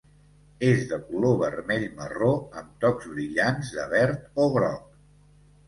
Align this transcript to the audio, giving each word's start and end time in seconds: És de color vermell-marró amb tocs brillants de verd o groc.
És 0.69 0.79
de 0.93 0.97
color 1.09 1.35
vermell-marró 1.41 2.31
amb 2.63 2.73
tocs 2.87 3.13
brillants 3.13 3.73
de 3.79 3.87
verd 3.95 4.45
o 4.45 4.51
groc. 4.59 4.93